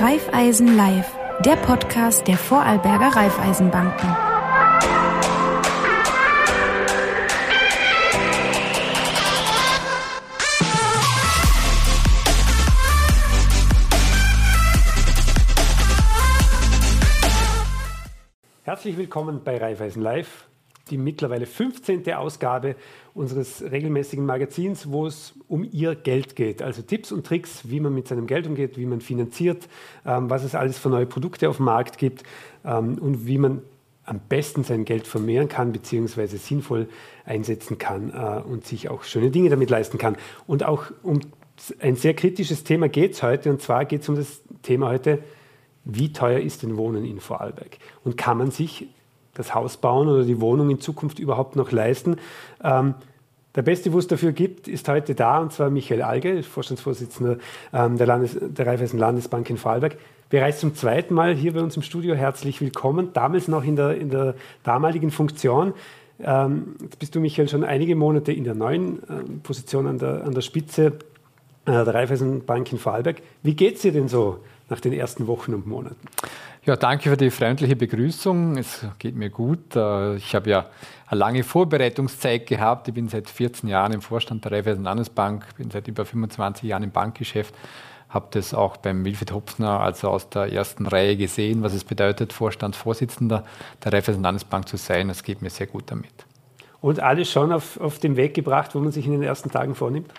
[0.00, 4.16] Raiffeisen Live, der Podcast der Vorarlberger Raiffeisenbanken.
[18.62, 20.48] Herzlich willkommen bei Raiffeisen Live,
[20.90, 22.12] die mittlerweile 15.
[22.12, 22.76] Ausgabe
[23.14, 26.62] unseres regelmäßigen Magazins, wo es um Ihr Geld geht.
[26.62, 29.68] Also Tipps und Tricks, wie man mit seinem Geld umgeht, wie man finanziert,
[30.06, 32.22] ähm, was es alles für neue Produkte auf dem Markt gibt
[32.64, 33.62] ähm, und wie man
[34.04, 36.26] am besten sein Geld vermehren kann bzw.
[36.36, 36.88] sinnvoll
[37.24, 40.16] einsetzen kann äh, und sich auch schöne Dinge damit leisten kann.
[40.46, 41.20] Und auch um
[41.78, 45.22] ein sehr kritisches Thema geht es heute und zwar geht es um das Thema heute,
[45.84, 47.78] wie teuer ist denn Wohnen in Vorarlberg?
[48.04, 48.88] Und kann man sich
[49.40, 52.16] das Haus bauen oder die Wohnung in Zukunft überhaupt noch leisten?
[52.62, 52.94] Ähm,
[53.56, 57.38] der Beste, wo es dafür gibt, ist heute da, und zwar Michael Alge, Vorstandsvorsitzender
[57.72, 59.96] ähm, der, Landes-, der Raiffeisen Landesbank in Vorarlberg.
[60.28, 63.96] Bereits zum zweiten Mal hier bei uns im Studio herzlich willkommen, damals noch in der,
[63.96, 65.74] in der damaligen Funktion.
[66.22, 70.22] Ähm, jetzt bist du, Michael, schon einige Monate in der neuen ähm, Position an der,
[70.22, 70.92] an der Spitze
[71.64, 73.16] äh, der Raiffeisenbank in Vorarlberg.
[73.42, 74.38] Wie geht es dir denn so
[74.70, 76.08] nach den ersten Wochen und Monaten?
[76.64, 78.56] Ja, danke für die freundliche Begrüßung.
[78.56, 79.74] Es geht mir gut.
[79.74, 80.66] Äh, ich habe ja
[81.06, 82.86] eine lange Vorbereitungszeit gehabt.
[82.88, 86.82] Ich bin seit 14 Jahren im Vorstand der Raiffeisen Landesbank, bin seit über 25 Jahren
[86.82, 87.54] im Bankgeschäft,
[88.10, 92.32] habe das auch beim Wilfried Hopfner, also aus der ersten Reihe gesehen, was es bedeutet,
[92.32, 93.44] Vorstandsvorsitzender
[93.82, 95.08] der Raiffeisen Landesbank zu sein.
[95.08, 96.12] Es geht mir sehr gut damit.
[96.82, 99.74] Und alles schon auf, auf den Weg gebracht, wo man sich in den ersten Tagen
[99.74, 100.12] vornimmt?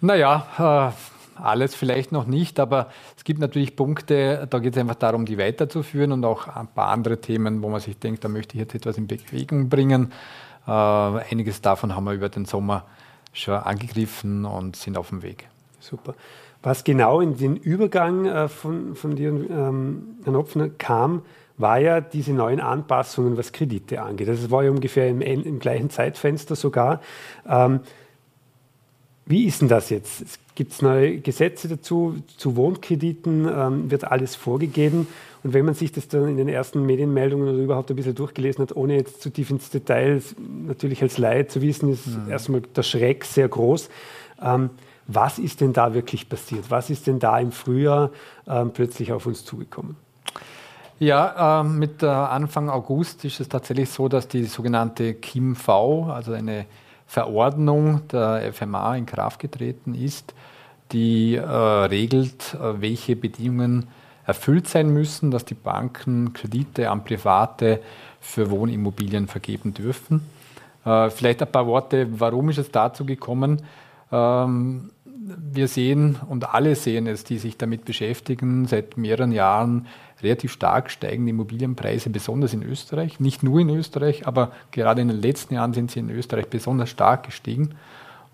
[0.00, 4.94] Naja, äh, alles vielleicht noch nicht, aber es gibt natürlich Punkte, da geht es einfach
[4.94, 8.54] darum, die weiterzuführen und auch ein paar andere Themen, wo man sich denkt, da möchte
[8.54, 10.12] ich jetzt etwas in Bewegung bringen.
[10.66, 12.84] Äh, einiges davon haben wir über den Sommer
[13.32, 15.48] schon angegriffen und sind auf dem Weg.
[15.80, 16.14] Super.
[16.62, 21.22] Was genau in den Übergang äh, von, von dir, ähm, Herrn Hopfner, kam,
[21.56, 24.28] war ja diese neuen Anpassungen, was Kredite angeht.
[24.28, 27.00] Das war ja ungefähr im, im gleichen Zeitfenster sogar.
[27.48, 27.80] Ähm,
[29.28, 30.24] wie ist denn das jetzt?
[30.54, 32.16] Gibt es neue Gesetze dazu?
[32.36, 35.06] Zu Wohnkrediten ähm, wird alles vorgegeben.
[35.44, 38.62] Und wenn man sich das dann in den ersten Medienmeldungen oder überhaupt ein bisschen durchgelesen
[38.62, 40.20] hat, ohne jetzt zu tief ins Detail,
[40.66, 42.30] natürlich als Laie zu wissen, ist mhm.
[42.30, 43.88] erstmal der Schreck sehr groß.
[44.42, 44.70] Ähm,
[45.06, 46.70] was ist denn da wirklich passiert?
[46.70, 48.10] Was ist denn da im Frühjahr
[48.46, 49.96] ähm, plötzlich auf uns zugekommen?
[50.98, 56.32] Ja, äh, mit äh, Anfang August ist es tatsächlich so, dass die sogenannte KIMV, also
[56.32, 56.66] eine
[57.08, 60.34] Verordnung der FMA in Kraft getreten ist,
[60.92, 63.88] die äh, regelt, äh, welche Bedingungen
[64.26, 67.80] erfüllt sein müssen, dass die Banken Kredite an Private
[68.20, 70.20] für Wohnimmobilien vergeben dürfen.
[70.84, 73.62] Äh, vielleicht ein paar Worte, warum ist es dazu gekommen?
[74.12, 74.90] Ähm,
[75.52, 79.86] wir sehen und alle sehen es, die sich damit beschäftigen, seit mehreren Jahren
[80.22, 83.20] relativ stark steigende Immobilienpreise, besonders in Österreich.
[83.20, 86.90] Nicht nur in Österreich, aber gerade in den letzten Jahren sind sie in Österreich besonders
[86.90, 87.74] stark gestiegen.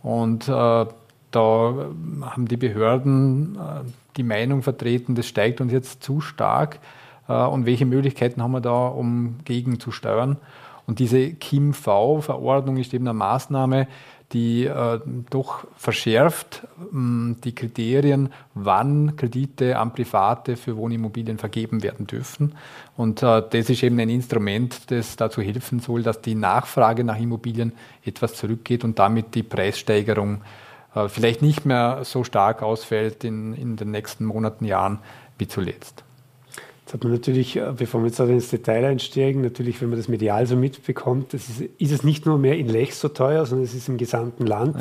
[0.03, 0.87] Und äh,
[1.31, 1.75] da
[2.23, 6.79] haben die Behörden äh, die Meinung vertreten, das steigt uns jetzt zu stark.
[7.29, 10.39] Äh, und welche Möglichkeiten haben wir da, um gegenzusteuern?
[10.87, 13.89] Und diese KIM-V-Verordnung ist eben eine Maßnahme,
[14.35, 15.01] die äh,
[15.31, 16.63] doch verschärft
[16.93, 22.55] äh, die Kriterien, wann Kredite an Private für Wohnimmobilien vergeben werden dürfen.
[22.97, 27.19] Und äh, das ist eben ein Instrument, das dazu helfen soll, dass die Nachfrage nach
[27.19, 27.73] Immobilien
[28.05, 30.43] etwas zurückgeht und damit die Preissteigerung
[30.95, 34.99] äh, vielleicht nicht mehr so stark ausfällt in, in den nächsten Monaten, Jahren
[35.39, 36.05] wie zuletzt.
[36.85, 40.09] Jetzt hat man natürlich, äh, bevor wir jetzt ins Detail einsteigen, natürlich, wenn man das
[40.09, 43.65] medial so mitbekommt, das ist, ist es nicht nur mehr in Lech so teuer, sondern
[43.65, 44.77] es ist im gesamten Land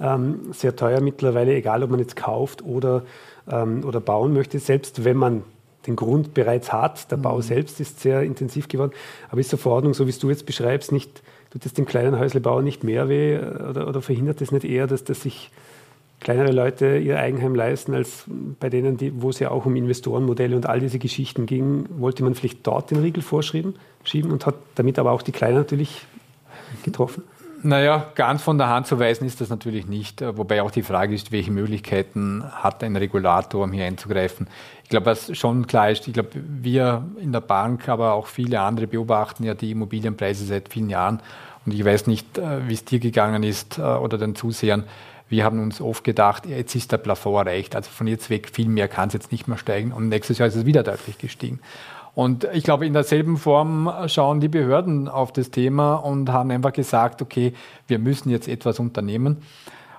[0.00, 0.14] ja.
[0.14, 3.02] ähm, sehr teuer mittlerweile, egal ob man jetzt kauft oder,
[3.50, 5.42] ähm, oder bauen möchte, selbst wenn man
[5.86, 7.10] den Grund bereits hat.
[7.10, 7.22] Der mhm.
[7.22, 8.92] Bau selbst ist sehr intensiv geworden.
[9.30, 12.18] Aber ist so Verordnung, so wie es du jetzt beschreibst, nicht, tut es dem kleinen
[12.18, 15.50] Häuslebauer nicht mehr weh äh, oder, oder verhindert es nicht eher, dass das sich
[16.20, 18.24] kleinere Leute ihr Eigenheim leisten, als
[18.60, 22.24] bei denen, die, wo es ja auch um Investorenmodelle und all diese Geschichten ging, wollte
[22.24, 23.74] man vielleicht dort den Riegel vorschieben
[24.04, 26.06] schieben und hat damit aber auch die Kleinen natürlich
[26.82, 27.24] getroffen?
[27.62, 30.20] Naja, ganz von der Hand zu weisen ist das natürlich nicht.
[30.20, 34.48] Wobei auch die Frage ist, welche Möglichkeiten hat ein Regulator, um hier einzugreifen.
[34.82, 38.60] Ich glaube, was schon klar ist, ich glaube, wir in der Bank, aber auch viele
[38.60, 41.20] andere beobachten ja die Immobilienpreise seit vielen Jahren.
[41.64, 44.84] Und ich weiß nicht, äh, wie es dir gegangen ist äh, oder den Zusehern
[45.28, 48.68] wir haben uns oft gedacht, jetzt ist der Plafond erreicht, also von jetzt weg viel
[48.68, 51.60] mehr kann es jetzt nicht mehr steigen und nächstes Jahr ist es wieder deutlich gestiegen.
[52.14, 56.72] Und ich glaube, in derselben Form schauen die Behörden auf das Thema und haben einfach
[56.72, 57.54] gesagt, okay,
[57.88, 59.38] wir müssen jetzt etwas unternehmen.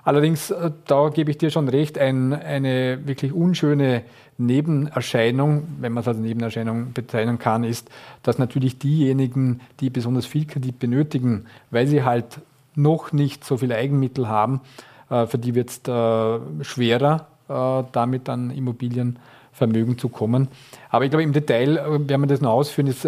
[0.02, 4.04] Allerdings, äh, da gebe ich dir schon recht, ein, eine wirklich unschöne
[4.38, 7.90] Nebenerscheinung, wenn man es als Nebenerscheinung bezeichnen kann, ist,
[8.22, 12.40] dass natürlich diejenigen, die besonders viel Kredit benötigen, weil sie halt
[12.76, 14.60] noch nicht so viel Eigenmittel haben,
[15.08, 20.48] für die wird es äh, schwerer, damit an Immobilienvermögen zu kommen.
[20.90, 23.06] Aber ich glaube, im Detail, wenn man das noch ausführen, ist,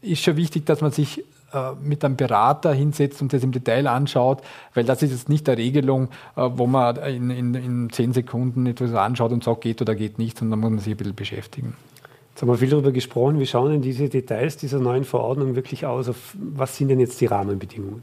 [0.00, 3.86] ist schon wichtig, dass man sich äh, mit einem Berater hinsetzt und das im Detail
[3.86, 4.42] anschaut,
[4.74, 8.66] weil das ist jetzt nicht der Regelung, äh, wo man in, in, in zehn Sekunden
[8.66, 11.74] etwas anschaut und sagt, geht oder geht nicht, sondern muss man sich ein bisschen beschäftigen.
[12.30, 13.40] Jetzt haben wir viel darüber gesprochen.
[13.40, 16.10] Wie schauen denn diese Details dieser neuen Verordnung wirklich aus?
[16.34, 18.02] Was sind denn jetzt die Rahmenbedingungen?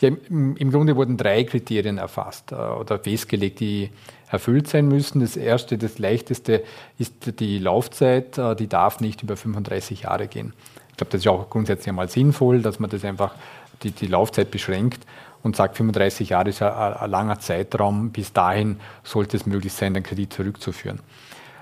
[0.00, 3.90] Ja, im, Grunde wurden drei Kriterien erfasst äh, oder festgelegt, die
[4.30, 5.20] erfüllt sein müssen.
[5.20, 6.64] Das erste, das leichteste
[6.98, 10.52] ist die Laufzeit, äh, die darf nicht über 35 Jahre gehen.
[10.90, 13.34] Ich glaube, das ist auch grundsätzlich einmal sinnvoll, dass man das einfach
[13.82, 15.06] die, die Laufzeit beschränkt
[15.42, 18.10] und sagt, 35 Jahre ist ein, ein langer Zeitraum.
[18.10, 21.00] Bis dahin sollte es möglich sein, den Kredit zurückzuführen.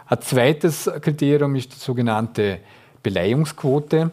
[0.06, 2.60] Ein zweites Kriterium ist die sogenannte
[3.02, 3.96] Beleihungsquote.
[3.96, 4.10] Äh,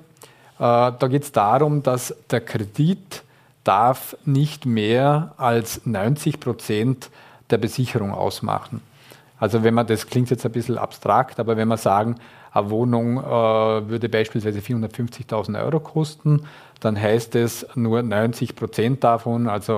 [0.58, 3.24] da geht es darum, dass der Kredit
[3.64, 7.10] darf nicht mehr als 90 Prozent
[7.50, 8.82] der Besicherung ausmachen.
[9.40, 12.16] Also wenn man, das klingt jetzt ein bisschen abstrakt, aber wenn wir sagen,
[12.54, 13.24] eine Wohnung äh,
[13.90, 16.44] würde beispielsweise 450.000 Euro kosten,
[16.80, 19.74] dann heißt es nur 90 Prozent davon, also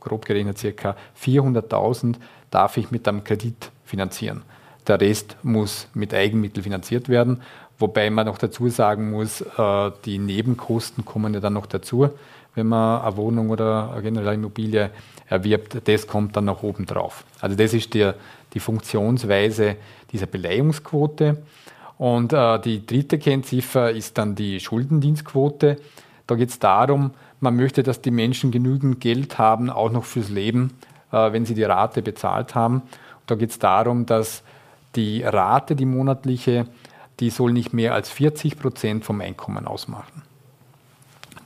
[0.00, 2.16] äh, grob gerechnet circa 400.000,
[2.50, 4.42] darf ich mit einem Kredit finanzieren.
[4.86, 7.42] Der Rest muss mit Eigenmitteln finanziert werden,
[7.78, 12.10] wobei man noch dazu sagen muss, äh, die Nebenkosten kommen ja dann noch dazu,
[12.54, 14.90] wenn man eine Wohnung oder eine generelle Immobilie
[15.28, 17.24] erwirbt, das kommt dann noch oben drauf.
[17.40, 18.14] Also das ist der,
[18.52, 19.76] die Funktionsweise
[20.12, 21.42] dieser Beleihungsquote.
[21.98, 25.78] Und äh, die dritte Kennziffer ist dann die Schuldendienstquote.
[26.26, 30.30] Da geht es darum, man möchte, dass die Menschen genügend Geld haben, auch noch fürs
[30.30, 30.72] Leben,
[31.12, 32.82] äh, wenn sie die Rate bezahlt haben.
[33.26, 34.42] Da geht es darum, dass
[34.96, 36.66] die Rate, die monatliche,
[37.20, 40.23] die soll nicht mehr als 40 Prozent vom Einkommen ausmachen.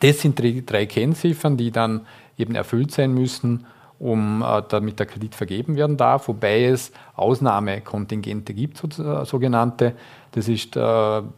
[0.00, 2.06] Das sind drei, drei Kennziffern, die dann
[2.36, 3.66] eben erfüllt sein müssen,
[3.98, 9.94] um, äh, damit der Kredit vergeben werden darf, wobei es Ausnahmekontingente gibt, äh, sogenannte.
[10.32, 10.80] Das ist äh,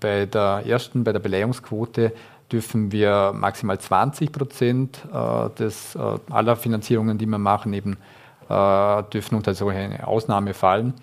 [0.01, 2.13] bei der ersten, bei der Beleihungsquote
[2.53, 5.71] dürfen wir maximal 20 Prozent äh, äh,
[6.31, 7.97] aller Finanzierungen, die wir machen, eben
[8.49, 10.95] dürfen unter solche Ausnahme fallen.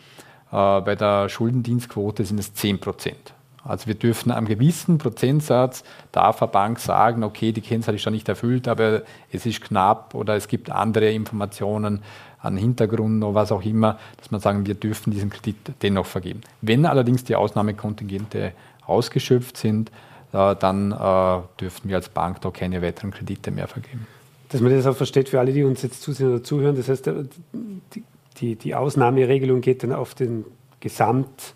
[0.51, 3.33] bei der Schuldendienstquote sind es 10 Prozent.
[3.67, 8.13] Also wir dürfen am gewissen Prozentsatz, darf eine Bank sagen, okay, die Kennzahl ist schon
[8.13, 12.01] nicht erfüllt, aber es ist knapp oder es gibt andere Informationen
[12.39, 16.41] an Hintergrund oder was auch immer, dass man sagen, wir dürfen diesen Kredit dennoch vergeben.
[16.61, 18.53] Wenn allerdings die Ausnahmekontingente
[18.85, 19.91] ausgeschöpft sind,
[20.31, 24.07] äh, dann äh, dürfen wir als Bank da keine weiteren Kredite mehr vergeben.
[24.49, 27.07] Dass man das auch versteht für alle, die uns jetzt zusehen oder zuhören, das heißt,
[27.95, 28.03] die,
[28.37, 30.45] die, die Ausnahmeregelung geht dann auf den
[30.79, 31.53] Gesamt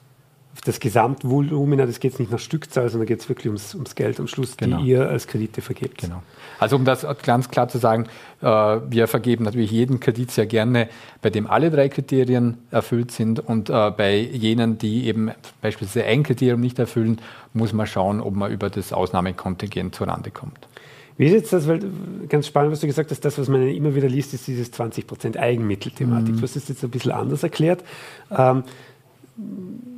[0.66, 4.28] das Gesamtvolumen, das geht nicht nach Stückzahl, sondern geht es wirklich ums, ums, Geld am
[4.28, 4.82] Schluss, genau.
[4.82, 6.02] die ihr als Kredite vergebt.
[6.02, 6.22] Genau.
[6.60, 8.08] Also um das ganz klar zu sagen,
[8.42, 10.90] äh, wir vergeben natürlich jeden Kredit sehr gerne,
[11.22, 15.32] bei dem alle drei Kriterien erfüllt sind und äh, bei jenen, die eben
[15.62, 17.20] beispielsweise ein Kriterium nicht erfüllen,
[17.54, 20.68] muss man schauen, ob man über das Ausnahmekontingent zurande kommt.
[21.18, 21.82] Wie ist jetzt das, weil
[22.30, 25.38] ganz spannend, was du gesagt hast, das, was man immer wieder liest, ist dieses 20%
[25.38, 26.34] Eigenmittelthematik.
[26.34, 26.38] Mhm.
[26.38, 27.84] Du hast das jetzt ein bisschen anders erklärt.
[28.36, 28.64] Ähm,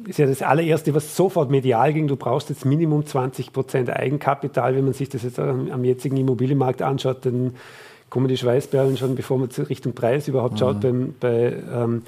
[0.07, 2.07] ist ja das allererste, was sofort medial ging.
[2.07, 4.75] Du brauchst jetzt Minimum 20 Prozent Eigenkapital.
[4.75, 7.55] Wenn man sich das jetzt am, jetzigen Immobilienmarkt anschaut, dann
[8.09, 10.81] kommen die Schweißperlen schon, bevor man Richtung Preis überhaupt schaut, mhm.
[10.81, 12.01] beim, bei, ähm,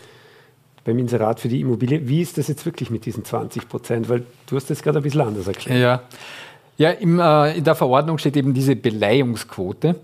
[0.84, 2.08] beim Inserat für die Immobilie.
[2.08, 4.08] Wie ist das jetzt wirklich mit diesen 20 Prozent?
[4.08, 5.80] Weil du hast das gerade ein bisschen anders erklärt.
[5.80, 6.02] Ja,
[6.78, 9.96] ja im, äh, in der Verordnung steht eben diese Beleihungsquote,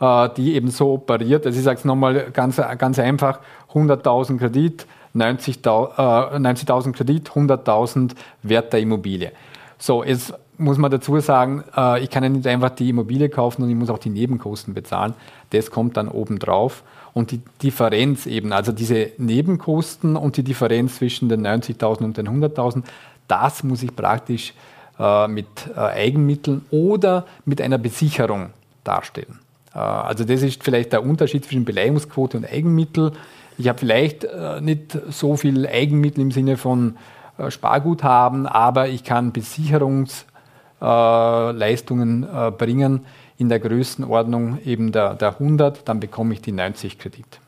[0.00, 1.46] äh, die eben so operiert.
[1.46, 3.40] Also ich sage es nochmal ganz, ganz einfach,
[3.72, 9.32] 100.000 Kredit, 90.000 äh, 90 Kredit, 100.000 Wert der Immobilie.
[9.78, 13.62] So, jetzt muss man dazu sagen, äh, ich kann ja nicht einfach die Immobilie kaufen
[13.62, 15.14] und ich muss auch die Nebenkosten bezahlen.
[15.50, 16.82] Das kommt dann oben drauf.
[17.12, 22.28] Und die Differenz eben, also diese Nebenkosten und die Differenz zwischen den 90.000 und den
[22.28, 22.82] 100.000,
[23.28, 24.52] das muss ich praktisch
[24.98, 28.50] äh, mit äh, Eigenmitteln oder mit einer Besicherung
[28.84, 29.38] darstellen.
[29.74, 33.12] Äh, also das ist vielleicht der Unterschied zwischen Beleihungsquote und Eigenmittel.
[33.58, 36.96] Ich habe vielleicht äh, nicht so viel Eigenmittel im Sinne von
[37.38, 43.06] äh, Sparguthaben, aber ich kann Besicherungsleistungen äh, bringen
[43.38, 47.40] in der Größenordnung eben der, der 100, dann bekomme ich die 90 Kredit.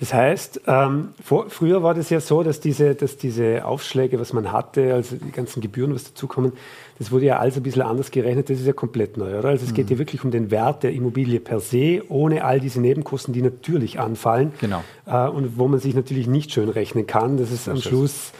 [0.00, 4.32] Das heißt, ähm, vor, früher war das ja so, dass diese, dass diese Aufschläge, was
[4.32, 6.52] man hatte, also die ganzen Gebühren, was dazukommen,
[6.98, 8.50] das wurde ja alles ein bisschen anders gerechnet.
[8.50, 9.50] Das ist ja komplett neu, oder?
[9.50, 9.76] Also es mhm.
[9.76, 13.42] geht ja wirklich um den Wert der Immobilie per se, ohne all diese Nebenkosten, die
[13.42, 14.52] natürlich anfallen.
[14.60, 14.82] Genau.
[15.06, 17.36] Äh, und wo man sich natürlich nicht schön rechnen kann.
[17.36, 18.32] Das ist am Schluss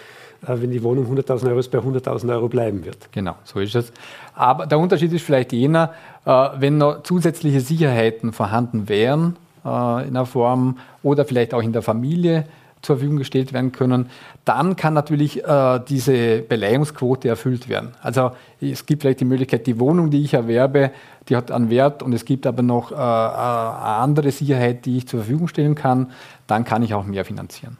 [0.46, 3.12] äh, wenn die Wohnung 100.000 Euro ist, bei 100.000 Euro bleiben wird.
[3.12, 3.92] Genau, so ist es.
[4.34, 5.94] Aber der Unterschied ist vielleicht jener,
[6.25, 11.73] äh, wenn noch zusätzliche Sicherheiten vorhanden wären, äh, in einer Form oder vielleicht auch in
[11.73, 12.47] der Familie
[12.83, 14.11] zur Verfügung gestellt werden können,
[14.44, 17.92] dann kann natürlich äh, diese Beleihungsquote erfüllt werden.
[18.02, 20.90] Also es gibt vielleicht die Möglichkeit, die Wohnung, die ich erwerbe,
[21.28, 25.09] die hat einen Wert und es gibt aber noch äh, eine andere Sicherheit, die ich
[25.09, 26.12] zur Verfügung stellen kann,
[26.47, 27.78] dann kann ich auch mehr finanzieren.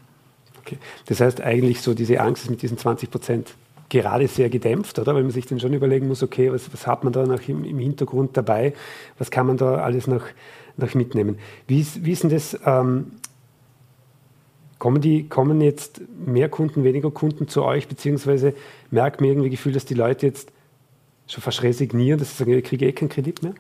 [0.61, 0.79] Okay.
[1.07, 3.55] Das heißt eigentlich so, diese Angst ist mit diesen 20 Prozent
[3.91, 5.15] gerade sehr gedämpft, oder?
[5.15, 7.65] Weil man sich dann schon überlegen muss, okay, was, was hat man da noch im,
[7.65, 8.73] im, Hintergrund dabei?
[9.19, 10.23] Was kann man da alles noch
[10.77, 11.39] noch mitnehmen.
[11.67, 12.59] Wie ist, wie ist denn das?
[12.65, 13.13] Ähm,
[14.79, 18.55] kommen, die, kommen jetzt mehr Kunden, weniger Kunden zu euch, beziehungsweise
[18.91, 20.53] merkt man irgendwie Gefühl, dass die Leute jetzt
[21.27, 23.55] schon fast resignieren, dass sie sagen, ich kriege eh keinen Kredit mehr?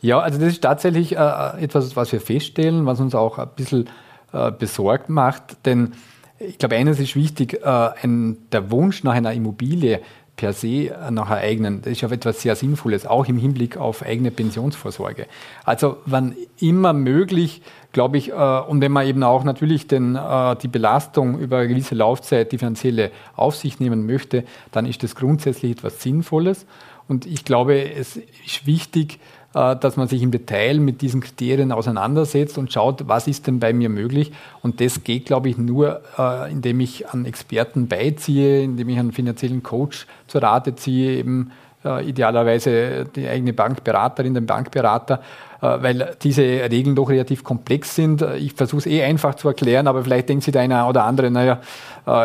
[0.00, 3.88] Ja, also das ist tatsächlich äh, etwas, was wir feststellen, was uns auch ein bisschen
[4.32, 5.92] äh, besorgt macht, denn
[6.40, 10.00] ich glaube, eines ist wichtig, äh, ein, der Wunsch nach einer Immobilie
[10.36, 14.30] per se nach eigenen, das ist ja etwas sehr Sinnvolles, auch im Hinblick auf eigene
[14.30, 15.26] Pensionsvorsorge.
[15.64, 17.62] Also wann immer möglich,
[17.92, 21.68] glaube ich, äh, und wenn man eben auch natürlich den, äh, die Belastung über eine
[21.68, 26.66] gewisse Laufzeit, die finanzielle auf sich nehmen möchte, dann ist das grundsätzlich etwas Sinnvolles.
[27.06, 29.20] Und ich glaube, es ist wichtig,
[29.54, 33.72] dass man sich im Detail mit diesen Kriterien auseinandersetzt und schaut, was ist denn bei
[33.72, 34.32] mir möglich.
[34.62, 39.12] Und das geht, glaube ich, nur, äh, indem ich an Experten beiziehe, indem ich einen
[39.12, 41.52] finanziellen Coach zur Rate ziehe, eben
[41.84, 45.22] äh, idealerweise die eigene Bankberaterin, den Bankberater,
[45.60, 48.20] weil diese Regeln doch relativ komplex sind.
[48.36, 51.30] Ich versuche es eh einfach zu erklären, aber vielleicht denkt sich der eine oder andere,
[51.30, 51.60] naja,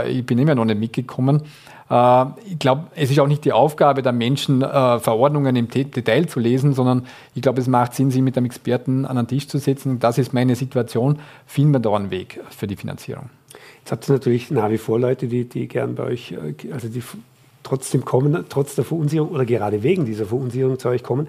[0.06, 1.44] ich bin immer noch nicht mitgekommen.
[1.90, 6.28] Äh, ich glaube, es ist auch nicht die Aufgabe der Menschen, äh, Verordnungen im Detail
[6.28, 7.06] zu lesen, sondern
[7.36, 10.00] ich glaube, es macht Sinn, sich mit einem Experten an den Tisch zu setzen.
[10.00, 11.20] Das ist meine Situation.
[11.46, 13.30] Finden wir da einen Weg für die Finanzierung.
[13.80, 16.88] Jetzt habt ihr natürlich nach wie vor Leute, die, die gern bei euch, äh, also
[16.88, 17.04] die
[17.64, 21.28] trotzdem kommen, trotz der Verunsicherung oder gerade wegen dieser Verunsicherung zu euch kommen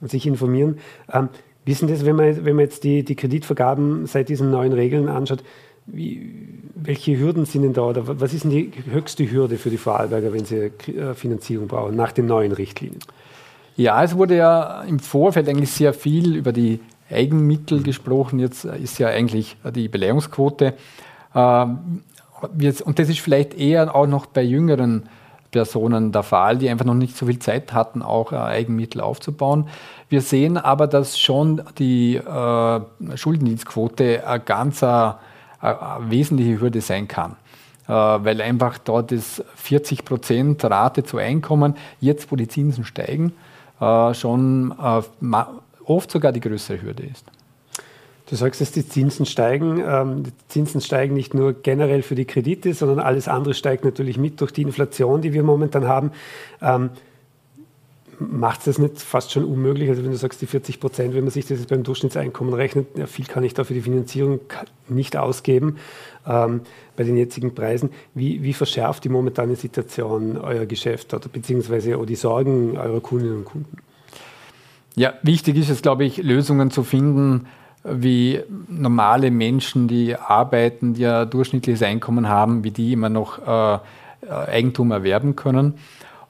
[0.00, 0.78] und sich informieren.
[1.12, 1.28] Ähm,
[1.64, 5.42] wissen das, wenn man, wenn man jetzt die, die Kreditvergaben seit diesen neuen Regeln anschaut,
[5.86, 6.30] wie,
[6.74, 10.32] welche Hürden sind denn da oder was ist denn die höchste Hürde für die Vorarlberger,
[10.32, 13.00] wenn sie äh, Finanzierung brauchen, nach den neuen Richtlinien?
[13.76, 18.38] Ja, es wurde ja im Vorfeld eigentlich sehr viel über die Eigenmittel gesprochen.
[18.38, 20.74] Jetzt ist ja eigentlich die Beleihungsquote.
[21.34, 22.02] Ähm,
[22.84, 25.08] und das ist vielleicht eher auch noch bei jüngeren
[25.52, 29.68] Personen der Fall, die einfach noch nicht so viel Zeit hatten, auch äh, Eigenmittel aufzubauen.
[30.08, 32.80] Wir sehen aber, dass schon die äh,
[33.14, 35.20] Schuldendienstquote ein ganzer
[35.62, 37.36] wesentliche Hürde sein kann.
[37.86, 43.32] Äh, weil einfach dort ist 40 Prozent Rate zu Einkommen, jetzt wo die Zinsen steigen,
[43.80, 45.02] äh, schon äh,
[45.84, 47.24] oft sogar die größere Hürde ist.
[48.30, 49.82] Du sagst, dass die Zinsen steigen.
[49.84, 54.16] Ähm, die Zinsen steigen nicht nur generell für die Kredite, sondern alles andere steigt natürlich
[54.16, 56.12] mit durch die Inflation, die wir momentan haben.
[58.30, 59.88] Macht es das nicht fast schon unmöglich?
[59.88, 62.86] Also wenn du sagst, die 40 Prozent, wenn man sich das jetzt beim Durchschnittseinkommen rechnet,
[62.96, 64.40] ja, viel kann ich da für die Finanzierung
[64.88, 65.76] nicht ausgeben
[66.26, 66.60] ähm,
[66.96, 67.90] bei den jetzigen Preisen.
[68.14, 73.44] Wie, wie, verschärft die momentane Situation euer Geschäft oder beziehungsweise die Sorgen eurer Kundinnen und
[73.44, 73.78] Kunden?
[74.94, 77.46] Ja, wichtig ist es, glaube ich, Lösungen zu finden,
[77.84, 83.78] wie normale Menschen, die arbeiten, die ein durchschnittliches Einkommen haben, wie die immer noch äh,
[84.28, 85.74] Eigentum erwerben können.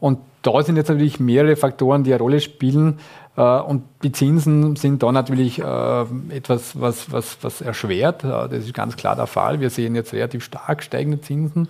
[0.01, 2.99] Und da sind jetzt natürlich mehrere Faktoren, die eine Rolle spielen.
[3.37, 8.25] Äh, und die Zinsen sind da natürlich äh, etwas, was, was, was erschwert.
[8.25, 9.61] Äh, das ist ganz klar der Fall.
[9.61, 11.69] Wir sehen jetzt relativ stark steigende Zinsen.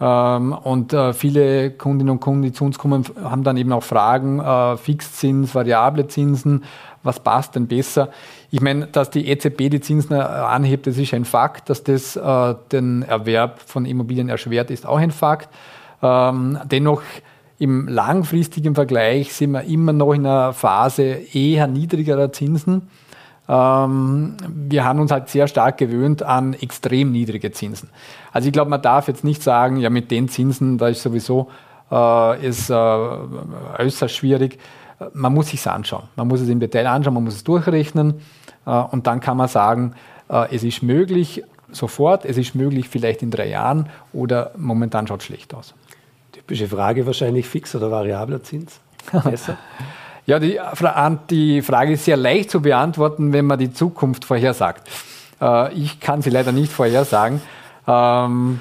[0.00, 4.42] Ähm, und viele Kundinnen und Kunden, die zu uns kommen, haben dann eben auch Fragen,
[4.78, 6.64] Fixzins, variable Zinsen,
[7.02, 8.10] was passt denn besser?
[8.50, 11.70] Ich meine, dass die EZB die Zinsen anhebt, das ist ein Fakt.
[11.70, 12.18] Dass das
[12.72, 15.48] den Erwerb von Immobilien erschwert, ist auch ein Fakt.
[16.02, 17.02] Ähm, dennoch
[17.60, 22.88] im langfristigen Vergleich sind wir immer noch in einer Phase eher niedrigerer Zinsen.
[23.46, 27.90] Ähm, wir haben uns halt sehr stark gewöhnt an extrem niedrige Zinsen.
[28.32, 31.48] Also ich glaube, man darf jetzt nicht sagen, ja mit den Zinsen, da ist sowieso
[31.90, 34.58] äh, ist, äh, äußerst schwierig.
[35.12, 36.04] Man muss sich anschauen.
[36.16, 38.22] Man muss es im Detail anschauen, man muss es durchrechnen
[38.64, 39.92] äh, und dann kann man sagen,
[40.30, 45.20] äh, es ist möglich sofort, es ist möglich vielleicht in drei Jahren oder momentan schaut
[45.20, 45.74] es schlecht aus.
[46.50, 48.80] Typische Frage wahrscheinlich fix oder variabler Zins?
[49.22, 49.56] Besser?
[50.26, 50.58] ja, die,
[51.30, 54.88] die Frage ist sehr leicht zu beantworten, wenn man die Zukunft vorhersagt.
[55.40, 57.40] Äh, ich kann sie leider nicht vorhersagen.
[57.86, 58.58] Ähm,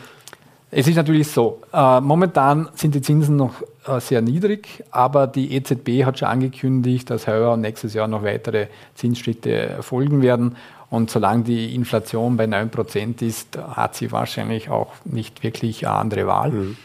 [0.69, 3.55] es ist natürlich so, äh, momentan sind die Zinsen noch
[3.87, 8.21] äh, sehr niedrig, aber die EZB hat schon angekündigt, dass heuer und nächstes Jahr noch
[8.23, 10.57] weitere Zinsschritte folgen werden.
[10.91, 16.27] Und solange die Inflation bei 9% ist, hat sie wahrscheinlich auch nicht wirklich eine andere
[16.27, 16.51] Wahl.
[16.51, 16.77] Mhm.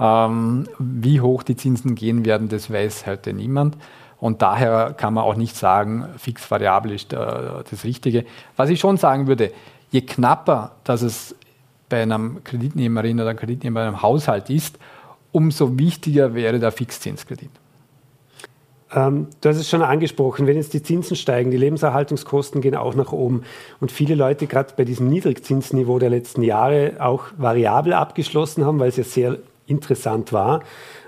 [0.00, 3.76] Ähm, wie hoch die Zinsen gehen werden, das weiß heute niemand.
[4.18, 8.24] Und daher kann man auch nicht sagen, fix variabel ist äh, das Richtige.
[8.56, 9.52] Was ich schon sagen würde,
[9.90, 11.34] je knapper, dass es
[11.88, 14.78] bei einem Kreditnehmerin oder Kreditnehmer in einem Haushalt ist,
[15.32, 17.50] umso wichtiger wäre der Fixzinskredit.
[18.94, 22.94] Ähm, du hast es schon angesprochen, wenn jetzt die Zinsen steigen, die Lebenserhaltungskosten gehen auch
[22.94, 23.42] nach oben
[23.80, 28.88] und viele Leute gerade bei diesem Niedrigzinsniveau der letzten Jahre auch variabel abgeschlossen haben, weil
[28.88, 30.62] es ja sehr interessant war,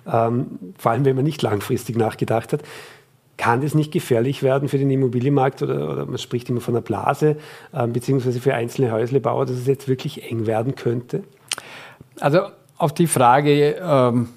[0.07, 2.63] ähm, vor allem wenn man nicht langfristig nachgedacht hat.
[3.37, 6.83] Kann das nicht gefährlich werden für den Immobilienmarkt oder, oder man spricht immer von einer
[6.83, 7.37] Blase,
[7.73, 11.25] ähm, beziehungsweise für einzelne Häuslebauer, dass es jetzt wirklich eng werden könnte?
[12.21, 12.43] Also
[12.79, 14.29] auf die Frage, ähm,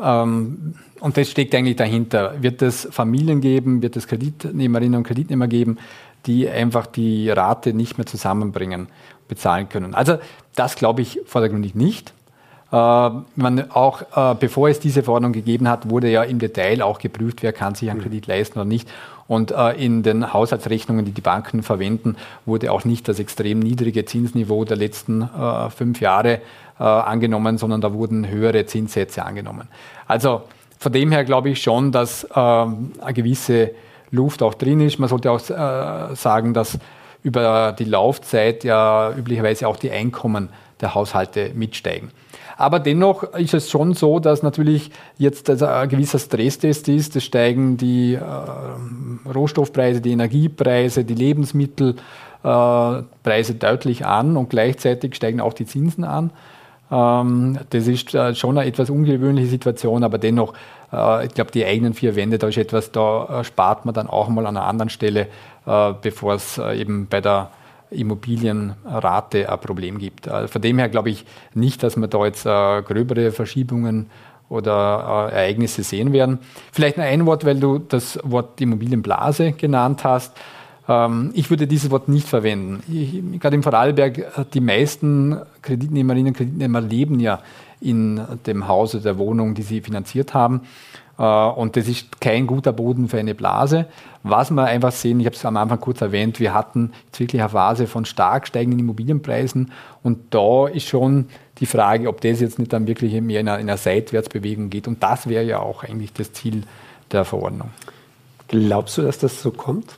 [0.00, 5.48] ähm, und das steckt eigentlich dahinter, wird es Familien geben, wird es Kreditnehmerinnen und Kreditnehmer
[5.48, 5.78] geben,
[6.26, 8.88] die einfach die Rate nicht mehr zusammenbringen,
[9.26, 9.94] bezahlen können.
[9.94, 10.18] Also
[10.54, 12.12] das glaube ich vordergründig nicht.
[12.72, 16.98] Äh, man auch, äh, bevor es diese Verordnung gegeben hat, wurde ja im Detail auch
[16.98, 18.04] geprüft, wer kann sich einen mhm.
[18.04, 18.88] Kredit leisten oder nicht.
[19.28, 24.06] Und äh, in den Haushaltsrechnungen, die die Banken verwenden, wurde auch nicht das extrem niedrige
[24.06, 25.28] Zinsniveau der letzten
[25.74, 26.40] fünf Jahre
[26.76, 29.68] angenommen, sondern da wurden höhere Zinssätze angenommen.
[30.06, 30.42] Also
[30.78, 33.70] von dem her glaube ich schon, dass eine gewisse
[34.10, 34.98] Luft auch drin ist.
[34.98, 35.40] Man sollte auch
[36.14, 36.78] sagen, dass
[37.22, 40.48] über die Laufzeit ja üblicherweise auch die Einkommen
[40.80, 42.10] der Haushalte mitsteigen.
[42.56, 47.14] Aber dennoch ist es schon so, dass natürlich jetzt also ein gewisser Stresstest ist.
[47.16, 48.20] Es steigen die äh,
[49.28, 56.30] Rohstoffpreise, die Energiepreise, die Lebensmittelpreise äh, deutlich an und gleichzeitig steigen auch die Zinsen an.
[56.90, 60.52] Ähm, das ist äh, schon eine etwas ungewöhnliche Situation, aber dennoch,
[60.92, 64.08] äh, ich glaube, die eigenen vier Wände, da ist etwas, da äh, spart man dann
[64.08, 65.28] auch mal an einer anderen Stelle,
[65.66, 67.50] äh, bevor es eben bei der
[67.92, 70.28] Immobilienrate ein Problem gibt.
[70.28, 74.10] Also von dem her glaube ich nicht, dass wir da jetzt äh, gröbere Verschiebungen
[74.48, 76.38] oder äh, Ereignisse sehen werden.
[76.72, 80.36] Vielleicht noch ein Wort, weil du das Wort Immobilienblase genannt hast.
[80.88, 82.82] Ähm, ich würde dieses Wort nicht verwenden.
[82.92, 87.40] Ich, gerade im Vorarlberg, äh, die meisten Kreditnehmerinnen und Kreditnehmer leben ja
[87.80, 90.62] in dem Haus oder der Wohnung, die sie finanziert haben.
[91.18, 93.86] Äh, und das ist kein guter Boden für eine Blase.
[94.22, 97.42] Was wir einfach sehen, ich habe es am Anfang kurz erwähnt, wir hatten jetzt wirklich
[97.42, 99.72] eine Phase von stark steigenden Immobilienpreisen
[100.02, 101.26] und da ist schon
[101.58, 104.88] die Frage, ob das jetzt nicht dann wirklich mehr in einer, in einer Seitwärtsbewegung geht.
[104.88, 106.62] Und das wäre ja auch eigentlich das Ziel
[107.10, 107.70] der Verordnung.
[108.48, 109.96] Glaubst du, dass das so kommt?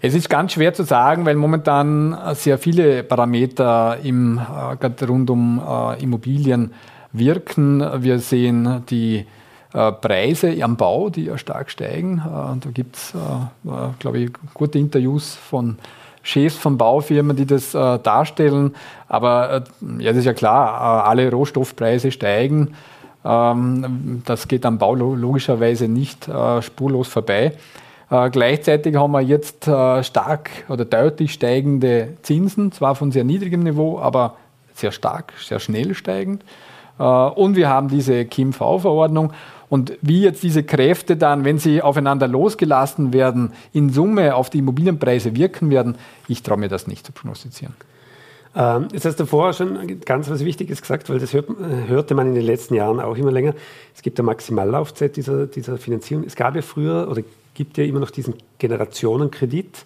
[0.00, 5.60] Es ist ganz schwer zu sagen, weil momentan sehr viele Parameter im, äh, rund um
[5.66, 6.72] äh, Immobilien
[7.12, 7.84] wirken.
[8.02, 9.26] Wir sehen die
[9.72, 12.18] Preise am Bau, die ja stark steigen.
[12.18, 15.78] Äh, da gibt es, äh, glaube ich, gute Interviews von
[16.22, 18.74] Chefs von Baufirmen, die das darstellen.
[19.08, 19.64] Aber
[19.98, 22.74] ja, das ist ja klar, alle Rohstoffpreise steigen.
[23.24, 26.28] Ähm, das geht am Bau logischerweise nicht
[26.60, 27.52] spurlos vorbei.
[28.10, 34.36] gleichzeitig haben wir jetzt stark oder deutlich steigende Zinsen, zwar von sehr niedrigem Niveau, aber
[34.74, 36.44] sehr stark, sehr schnell steigend.
[36.98, 39.32] und wir haben diese KIMV-Verordnung.
[39.68, 44.58] Und wie jetzt diese Kräfte dann, wenn sie aufeinander losgelassen werden, in Summe auf die
[44.58, 47.74] Immobilienpreise wirken werden, ich traue mir das nicht zu prognostizieren.
[48.56, 51.48] Ähm, jetzt hast du vorher schon ganz was Wichtiges gesagt, weil das hört,
[51.86, 53.54] hörte man in den letzten Jahren auch immer länger.
[53.94, 56.24] Es gibt eine Maximallaufzeit dieser, dieser Finanzierung.
[56.24, 57.22] Es gab ja früher oder
[57.54, 59.84] gibt ja immer noch diesen Generationenkredit.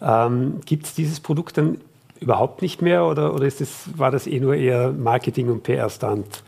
[0.00, 1.78] Ähm, gibt es dieses Produkt dann
[2.20, 6.42] überhaupt nicht mehr oder, oder ist das, war das eh nur eher Marketing und PR-Stand?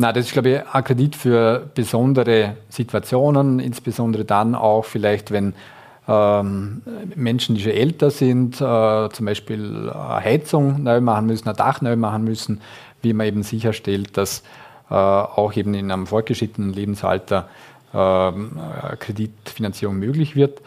[0.00, 5.54] Na, das ist, glaube ich, ein Kredit für besondere Situationen, insbesondere dann auch vielleicht, wenn
[6.06, 6.82] ähm,
[7.16, 11.80] Menschen, die schon älter sind, äh, zum Beispiel eine Heizung neu machen müssen, ein Dach
[11.80, 12.60] neu machen müssen,
[13.02, 14.44] wie man eben sicherstellt, dass
[14.88, 17.48] äh, auch eben in einem fortgeschrittenen Lebensalter
[17.92, 18.32] äh,
[19.00, 20.62] Kreditfinanzierung möglich wird.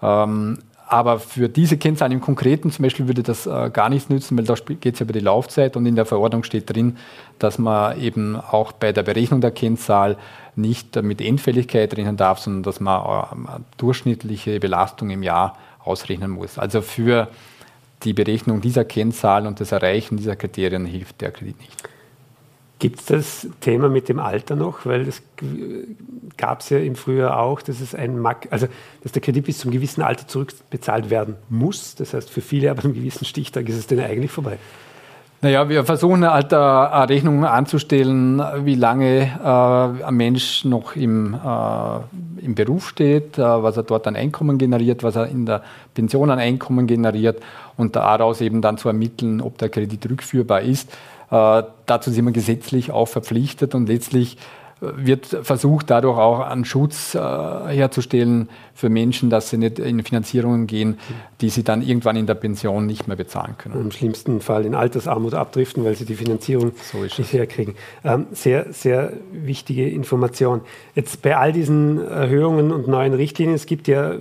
[0.00, 4.38] Ähm, aber für diese Kennzahlen im Konkreten zum Beispiel würde das äh, gar nichts nützen,
[4.38, 6.96] weil da geht es ja über die Laufzeit und in der Verordnung steht drin,
[7.40, 10.16] dass man eben auch bei der Berechnung der Kennzahl
[10.54, 16.56] nicht mit Endfälligkeit rechnen darf, sondern dass man äh, durchschnittliche Belastung im Jahr ausrechnen muss.
[16.56, 17.28] Also für
[18.04, 21.95] die Berechnung dieser Kennzahl und das Erreichen dieser Kriterien hilft der Kredit nicht.
[22.78, 24.84] Gibt es das Thema mit dem Alter noch?
[24.84, 25.22] Weil das
[26.36, 28.66] gab es ja im Frühjahr auch, dass es ein Mack, also
[29.02, 31.94] dass der Kredit bis zum gewissen Alter zurückbezahlt werden muss.
[31.94, 34.58] Das heißt, für viele ab einem gewissen Stichtag ist es denn eigentlich vorbei.
[35.42, 42.44] Naja, wir versuchen halt äh, Rechnungen anzustellen, wie lange äh, ein Mensch noch im, äh,
[42.44, 45.62] im Beruf steht, äh, was er dort an Einkommen generiert, was er in der
[45.94, 47.42] Pension an Einkommen generiert
[47.76, 50.90] und daraus eben dann zu ermitteln, ob der Kredit rückführbar ist.
[51.30, 54.36] Äh, dazu sind wir gesetzlich auch verpflichtet und letztlich
[54.96, 60.66] wird versucht, dadurch auch einen Schutz äh, herzustellen für Menschen, dass sie nicht in Finanzierungen
[60.66, 60.98] gehen,
[61.40, 63.80] die sie dann irgendwann in der Pension nicht mehr bezahlen können.
[63.80, 67.74] Im schlimmsten Fall in Altersarmut abdriften, weil sie die Finanzierung so nicht herkriegen.
[68.04, 70.60] Ähm, sehr, sehr wichtige Information.
[70.94, 74.16] Jetzt bei all diesen Erhöhungen und neuen Richtlinien, es gibt ja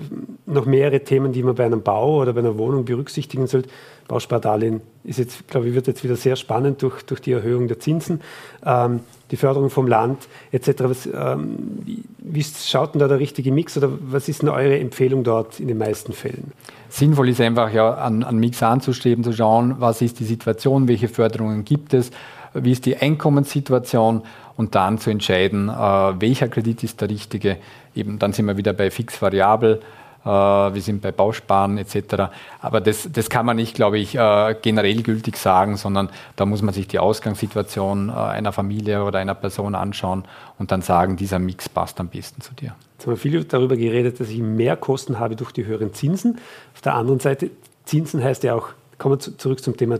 [0.45, 3.69] noch mehrere Themen, die man bei einem Bau oder bei einer Wohnung berücksichtigen sollte.
[4.08, 7.80] Bauspardarlehen ist jetzt, glaube ich, wird jetzt wieder sehr spannend durch, durch die Erhöhung der
[7.80, 8.21] Zinsen.
[8.63, 9.01] Ähm,
[9.32, 10.70] die Förderung vom Land etc.
[10.80, 15.24] Was, ähm, wie, schaut denn da der richtige Mix oder was ist denn eure Empfehlung
[15.24, 16.52] dort in den meisten Fällen?
[16.90, 21.08] Sinnvoll ist einfach ja an, an Mix anzustreben, zu schauen, was ist die Situation, welche
[21.08, 22.12] Förderungen gibt es,
[22.54, 24.22] wie ist die Einkommenssituation
[24.56, 27.58] und dann zu entscheiden, äh, welcher Kredit ist der richtige.
[27.96, 32.32] Eben dann sind wir wieder bei fix-variabel äh, wir sind bei Bausparen etc.
[32.60, 36.62] Aber das, das kann man nicht, glaube ich, äh, generell gültig sagen, sondern da muss
[36.62, 40.24] man sich die Ausgangssituation äh, einer Familie oder einer Person anschauen
[40.58, 42.76] und dann sagen, dieser Mix passt am besten zu dir.
[42.98, 46.40] Jetzt haben wir viel darüber geredet, dass ich mehr Kosten habe durch die höheren Zinsen.
[46.74, 47.52] Auf der anderen Seite,
[47.86, 50.00] Zinsen heißt ja auch, kommen wir zurück zum Thema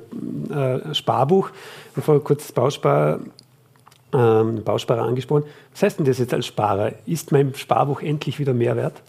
[0.50, 1.50] äh, Sparbuch.
[2.00, 3.20] Vorher kurz Bauspar,
[4.14, 5.44] ähm, Bausparer angesprochen.
[5.72, 6.94] Was heißt denn das jetzt als Sparer?
[7.06, 9.02] Ist mein Sparbuch endlich wieder mehr wert?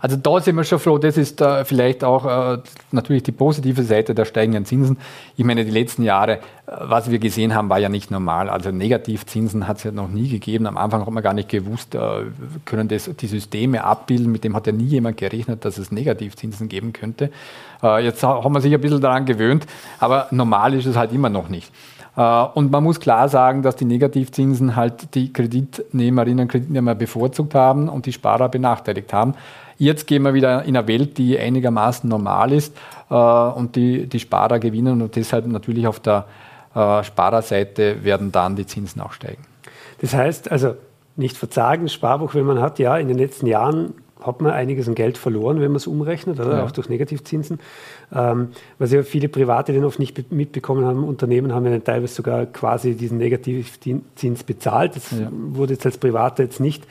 [0.00, 2.58] Also da sind wir schon froh, das ist äh, vielleicht auch äh,
[2.92, 4.96] natürlich die positive Seite der steigenden Zinsen.
[5.36, 8.48] Ich meine, die letzten Jahre, äh, was wir gesehen haben, war ja nicht normal.
[8.48, 10.66] Also Negativzinsen hat es ja noch nie gegeben.
[10.66, 11.98] Am Anfang hat man gar nicht gewusst, äh,
[12.64, 14.30] können das die Systeme abbilden.
[14.30, 17.30] Mit dem hat ja nie jemand gerechnet, dass es Negativzinsen geben könnte.
[17.82, 19.66] Äh, jetzt haben wir sich ein bisschen daran gewöhnt,
[19.98, 21.72] aber normal ist es halt immer noch nicht.
[22.16, 27.88] Und man muss klar sagen, dass die Negativzinsen halt die Kreditnehmerinnen und Kreditnehmer bevorzugt haben
[27.88, 29.34] und die Sparer benachteiligt haben.
[29.78, 32.76] Jetzt gehen wir wieder in eine Welt, die einigermaßen normal ist
[33.10, 36.26] äh, und die, die Sparer gewinnen und deshalb natürlich auf der
[36.74, 39.42] äh, Sparerseite werden dann die Zinsen auch steigen.
[40.00, 40.74] Das heißt also,
[41.16, 44.94] nicht verzagen, Sparbuch, wenn man hat, ja, in den letzten Jahren hat man einiges an
[44.94, 46.58] Geld verloren, wenn man es umrechnet, oder?
[46.58, 46.64] Ja.
[46.64, 47.60] auch durch Negativzinsen.
[48.12, 52.14] Ähm, was ja viele Private den oft nicht mitbekommen haben, Unternehmen haben ja dann teilweise
[52.14, 54.96] sogar quasi diesen Negativzins bezahlt.
[54.96, 55.28] Das ja.
[55.30, 56.84] wurde jetzt als Privater jetzt nicht,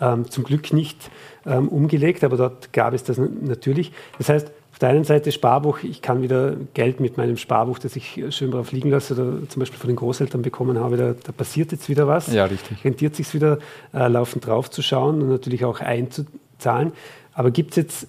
[0.00, 1.10] ähm, zum Glück nicht
[1.46, 3.92] ähm, umgelegt, aber dort gab es das natürlich.
[4.18, 7.94] Das heißt, auf der einen Seite Sparbuch, ich kann wieder Geld mit meinem Sparbuch, das
[7.94, 11.30] ich schön drauf liegen lasse oder zum Beispiel von den Großeltern bekommen habe, da, da
[11.30, 12.32] passiert jetzt wieder was.
[12.32, 12.84] Ja, richtig.
[12.84, 13.60] Rentiert sich wieder,
[13.92, 16.90] äh, laufend drauf zu schauen und natürlich auch einzuzahlen.
[17.34, 18.08] Aber gibt es jetzt,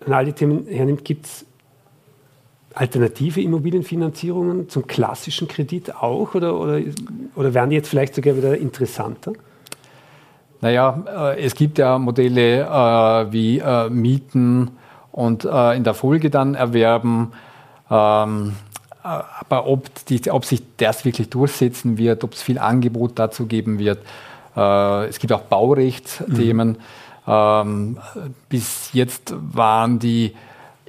[0.00, 1.46] wenn all die Themen hernimmt, gibt es
[2.74, 6.80] alternative Immobilienfinanzierungen zum klassischen Kredit auch oder, oder,
[7.34, 9.32] oder werden die jetzt vielleicht sogar wieder interessanter?
[10.60, 11.02] Naja,
[11.34, 14.70] äh, es gibt ja Modelle äh, wie äh, Mieten
[15.12, 17.32] und in der Folge dann erwerben.
[17.90, 18.54] Ähm,
[19.04, 23.46] äh, aber ob, die, ob, sich das wirklich durchsetzen wird, ob es viel Angebot dazu
[23.46, 23.98] geben wird.
[24.56, 26.68] Es gibt auch Baurechtsthemen.
[26.68, 26.76] Mhm.
[27.26, 27.98] Ähm,
[28.48, 30.32] bis jetzt waren die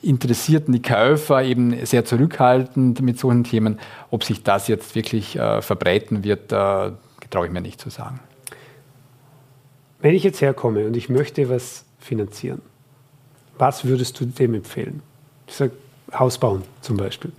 [0.03, 3.79] Interessierten, die Käufer eben sehr zurückhaltend mit solchen Themen.
[4.11, 8.19] Ob sich das jetzt wirklich verbreiten wird, traue ich mir nicht zu sagen.
[9.99, 12.61] Wenn ich jetzt herkomme und ich möchte was finanzieren,
[13.57, 15.01] was würdest du dem empfehlen?
[15.47, 15.71] Ich sage,
[16.13, 17.31] Haus bauen zum Beispiel.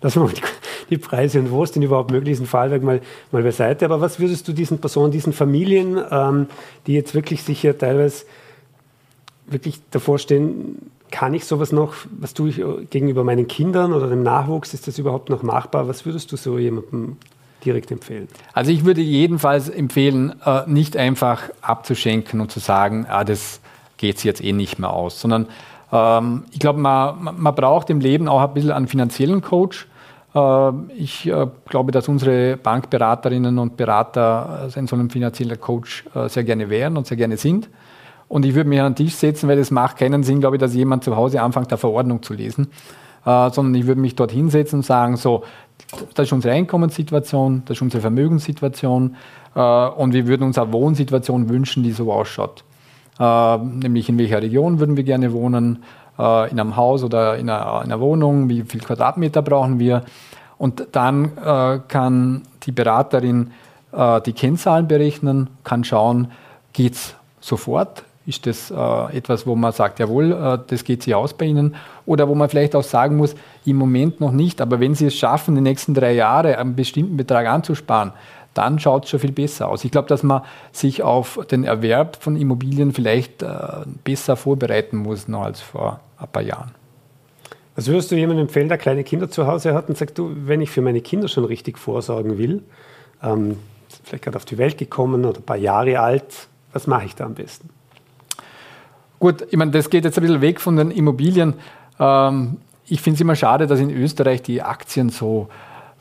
[0.00, 0.42] Wir mal die,
[0.90, 3.00] die Preise und wo es denn überhaupt möglich ist, ein Fallwerk mal,
[3.32, 3.84] mal beiseite.
[3.84, 6.46] Aber was würdest du diesen Personen, diesen Familien, ähm,
[6.86, 8.24] die jetzt wirklich sicher teilweise
[9.46, 14.22] wirklich davor stehen, kann ich sowas noch, was tue ich gegenüber meinen Kindern oder dem
[14.22, 15.88] Nachwuchs, ist das überhaupt noch machbar?
[15.88, 17.16] Was würdest du so jemandem
[17.68, 18.28] direkt empfehlen?
[18.54, 23.60] Also ich würde jedenfalls empfehlen, äh, nicht einfach abzuschenken und zu sagen, ah, das
[23.98, 25.46] geht jetzt eh nicht mehr aus, sondern
[25.92, 29.86] ähm, ich glaube, man, man braucht im Leben auch ein bisschen einen finanziellen Coach.
[30.34, 36.44] Äh, ich äh, glaube, dass unsere Bankberaterinnen und Berater in so einem finanziellen Coach sehr
[36.44, 37.68] gerne wären und sehr gerne sind.
[38.28, 40.60] Und ich würde mich an den Tisch setzen, weil es macht keinen Sinn, glaube ich,
[40.60, 42.68] dass jemand zu Hause anfängt, der Verordnung zu lesen,
[43.24, 45.44] sondern ich würde mich dort hinsetzen und sagen, so,
[46.14, 49.16] das ist unsere Einkommenssituation, das ist unsere Vermögenssituation
[49.54, 52.64] äh, und wir würden uns eine Wohnsituation wünschen, die so ausschaut.
[53.18, 55.82] Äh, nämlich in welcher Region würden wir gerne wohnen,
[56.18, 60.02] äh, in einem Haus oder in einer, in einer, Wohnung, wie viel Quadratmeter brauchen wir.
[60.58, 63.52] Und dann äh, kann die Beraterin
[63.92, 66.32] äh, die Kennzahlen berechnen, kann schauen,
[66.72, 71.14] geht es sofort, ist das äh, etwas, wo man sagt, jawohl, äh, das geht sich
[71.14, 71.74] aus bei Ihnen?
[72.04, 75.16] Oder wo man vielleicht auch sagen muss, im Moment noch nicht, aber wenn Sie es
[75.16, 78.12] schaffen, die nächsten drei Jahre einen bestimmten Betrag anzusparen,
[78.52, 79.84] dann schaut es schon viel besser aus.
[79.84, 83.48] Ich glaube, dass man sich auf den Erwerb von Immobilien vielleicht äh,
[84.04, 86.72] besser vorbereiten muss noch als vor ein paar Jahren.
[87.76, 90.60] Was würdest du jemandem empfehlen, der kleine Kinder zu Hause hat und sagt, du, wenn
[90.60, 92.62] ich für meine Kinder schon richtig vorsorgen will,
[93.22, 93.56] ähm,
[94.04, 97.24] vielleicht gerade auf die Welt gekommen oder ein paar Jahre alt, was mache ich da
[97.24, 97.70] am besten?
[99.18, 101.54] Gut, ich meine, das geht jetzt ein bisschen weg von den Immobilien.
[101.98, 105.48] Ähm, ich finde es immer schade, dass in Österreich die Aktien so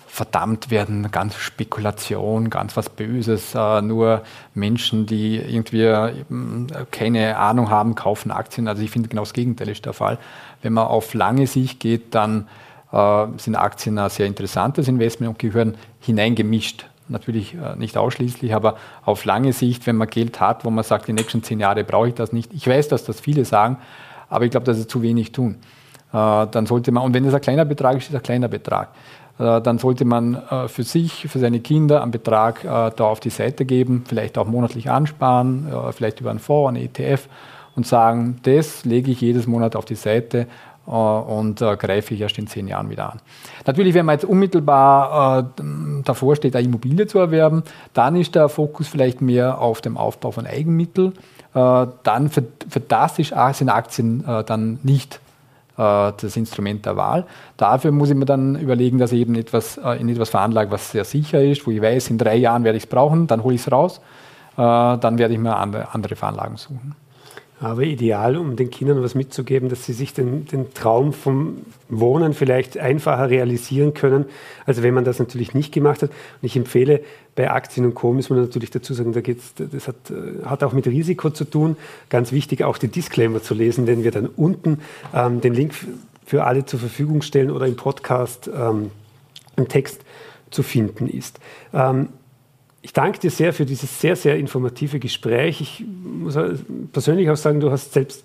[0.06, 3.54] verdammt werden, ganz Spekulation, ganz was Böses.
[3.56, 6.14] Äh, nur Menschen, die irgendwie äh,
[6.92, 8.68] keine Ahnung haben, kaufen Aktien.
[8.68, 10.18] Also ich finde genau das Gegenteil ist der Fall.
[10.62, 12.48] Wenn man auf lange Sicht geht, dann
[12.92, 18.78] äh, sind Aktien ein sehr interessantes Investment und gehören hineingemischt natürlich äh, nicht ausschließlich, aber
[19.04, 22.10] auf lange Sicht, wenn man Geld hat, wo man sagt, die nächsten zehn Jahre brauche
[22.10, 22.54] ich das nicht.
[22.54, 23.78] Ich weiß, dass das viele sagen,
[24.30, 25.56] aber ich glaube, dass sie zu wenig tun.
[26.12, 28.48] Äh, dann sollte man, und wenn es ein kleiner Betrag ist, ist es ein kleiner
[28.48, 28.90] Betrag.
[29.40, 33.66] Äh, dann sollte man für sich, für seine Kinder einen Betrag da auf die Seite
[33.66, 37.28] geben, vielleicht auch monatlich ansparen, vielleicht über einen Fonds, einen ETF
[37.78, 40.48] und sagen, das lege ich jedes Monat auf die Seite
[40.88, 43.20] und äh, greife ich erst in zehn Jahren wieder an.
[43.66, 45.64] Natürlich, wenn man jetzt unmittelbar äh,
[46.06, 50.32] davor steht, eine Immobilie zu erwerben, dann ist der Fokus vielleicht mehr auf dem Aufbau
[50.32, 51.14] von Eigenmitteln.
[51.54, 55.20] dann für, für das ist, sind Aktien dann nicht
[55.76, 57.26] das Instrument der Wahl.
[57.58, 61.04] Dafür muss ich mir dann überlegen, dass ich eben etwas, in etwas veranlage, was sehr
[61.04, 63.62] sicher ist, wo ich weiß, in drei Jahren werde ich es brauchen, dann hole ich
[63.62, 64.02] es raus,
[64.56, 66.96] dann werde ich mir andere, andere Veranlagen suchen
[67.60, 71.58] aber ideal, um den Kindern was mitzugeben, dass sie sich den, den, Traum vom
[71.90, 74.26] Wohnen vielleicht einfacher realisieren können,
[74.66, 76.12] als wenn man das natürlich nicht gemacht hat.
[76.12, 77.02] Und ich empfehle,
[77.36, 78.14] bei Aktien und Co.
[78.14, 81.46] muss man natürlich dazu sagen, da geht's, das hat, äh, hat auch mit Risiko zu
[81.46, 81.78] tun.
[82.10, 84.80] Ganz wichtig, auch die Disclaimer zu lesen, den wir dann unten
[85.14, 85.74] ähm, den Link
[86.26, 88.92] für alle zur Verfügung stellen oder im Podcast ähm,
[89.56, 90.02] im Text
[90.52, 91.40] zu finden ist.
[91.74, 92.10] Ähm,
[92.88, 95.60] ich danke dir sehr für dieses sehr, sehr informative Gespräch.
[95.60, 96.38] Ich muss
[96.94, 98.24] persönlich auch sagen, du hast selbst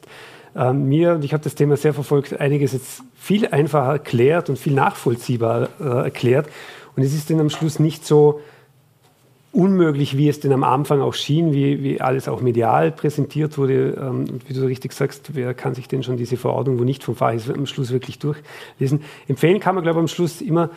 [0.54, 4.60] äh, mir, und ich habe das Thema sehr verfolgt, einiges jetzt viel einfacher erklärt und
[4.60, 6.48] viel nachvollziehbar äh, erklärt.
[6.94, 8.40] Und es ist dann am Schluss nicht so
[9.50, 13.98] unmöglich, wie es denn am Anfang auch schien, wie, wie alles auch medial präsentiert wurde.
[14.00, 17.02] Ähm, und wie du richtig sagst, wer kann sich denn schon diese Verordnung, wo nicht
[17.02, 19.02] vom Fach ist, am Schluss wirklich durchlesen?
[19.26, 20.70] Empfehlen kann man, glaube ich, am Schluss immer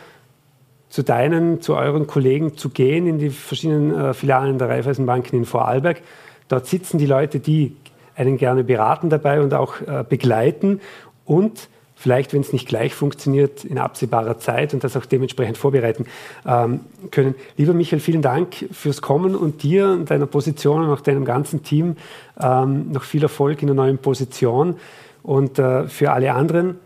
[0.88, 5.44] zu deinen, zu euren Kollegen zu gehen in die verschiedenen äh, Filialen der Raiffeisenbanken in
[5.44, 6.00] Vorarlberg.
[6.48, 7.76] Dort sitzen die Leute, die
[8.14, 10.80] einen gerne beraten dabei und auch äh, begleiten
[11.24, 16.06] und vielleicht, wenn es nicht gleich funktioniert, in absehbarer Zeit und das auch dementsprechend vorbereiten
[16.46, 17.34] ähm, können.
[17.56, 21.62] Lieber Michael, vielen Dank fürs Kommen und dir und deiner Position und auch deinem ganzen
[21.62, 21.96] Team
[22.38, 24.76] ähm, noch viel Erfolg in der neuen Position.
[25.22, 26.78] Und äh, für alle anderen,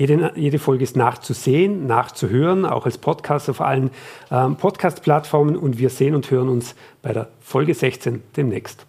[0.00, 3.90] jede, jede, Folge ist nachzusehen, nachzuhören, auch als Podcast auf allen
[4.30, 5.56] ähm, Podcast-Plattformen.
[5.56, 8.86] Und wir sehen und hören uns bei der Folge 16 demnächst.